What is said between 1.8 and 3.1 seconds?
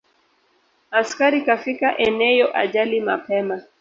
eneyo ajali